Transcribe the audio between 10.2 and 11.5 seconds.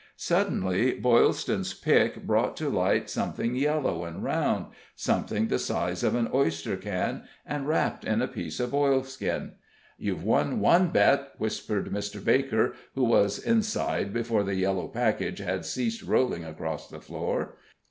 won one, bet,"